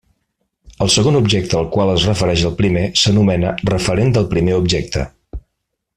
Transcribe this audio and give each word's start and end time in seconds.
El 0.85 0.89
segon 0.93 1.17
objecte 1.19 1.59
al 1.59 1.69
qual 1.75 1.91
es 1.95 2.07
refereix 2.09 2.45
el 2.51 2.57
primer 2.63 2.85
s'anomena 3.03 3.55
referent 3.73 4.15
del 4.17 4.29
primer 4.33 4.57
objecte. 4.63 5.07